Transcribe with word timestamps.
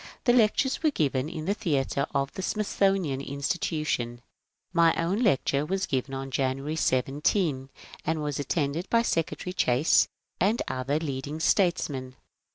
The 0.23 0.33
lectures 0.33 0.81
were 0.81 0.89
given 0.89 1.29
in 1.29 1.45
the 1.45 1.53
theatre 1.53 2.07
of 2.11 2.31
the 2.33 2.41
Smithsonian 2.41 3.21
Insti 3.21 3.59
tution. 3.59 4.17
My 4.73 4.95
own 4.95 5.21
lecture 5.21 5.63
was 5.63 5.85
given 5.85 6.15
on 6.15 6.31
January 6.31 6.75
17, 6.75 7.69
and 8.03 8.23
was 8.23 8.39
attended 8.39 8.89
by 8.89 9.03
Secretary 9.03 9.53
Chase 9.53 10.07
and 10.39 10.59
other 10.67 10.97
leading 10.97 11.39
statesmen. 11.39 12.15